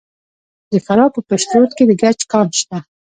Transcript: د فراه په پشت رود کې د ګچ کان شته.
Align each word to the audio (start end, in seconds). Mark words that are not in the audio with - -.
د 0.71 0.73
فراه 0.85 1.09
په 1.15 1.21
پشت 1.27 1.49
رود 1.57 1.71
کې 1.77 1.83
د 1.87 1.91
ګچ 2.01 2.19
کان 2.31 2.47
شته. 2.59 2.77